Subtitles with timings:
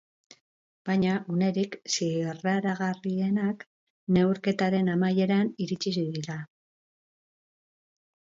[0.89, 3.61] Baina unerik zirraragarrienak
[4.17, 6.39] neurketaren amaieran iritsi dira.